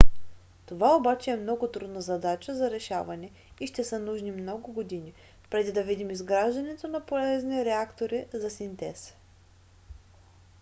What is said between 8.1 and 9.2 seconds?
за синтез